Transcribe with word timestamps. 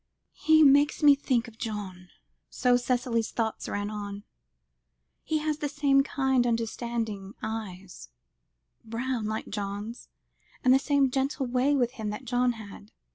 "He 0.33 0.63
makes 0.63 1.03
me 1.03 1.13
think 1.13 1.47
of 1.47 1.59
John," 1.59 2.09
so 2.49 2.75
Cicely's 2.75 3.29
thoughts 3.29 3.69
ran; 3.69 4.23
"he 5.23 5.37
has 5.37 5.59
the 5.59 5.69
same 5.69 6.01
kind 6.01 6.47
understanding 6.47 7.35
eyes 7.43 8.09
brown, 8.83 9.27
like 9.27 9.49
John's 9.49 10.09
and 10.63 10.73
the 10.73 10.79
same 10.79 11.11
gentle 11.11 11.45
way 11.45 11.75
with 11.75 11.91
him 11.91 12.09
that 12.09 12.25
John 12.25 12.53
had. 12.53 12.89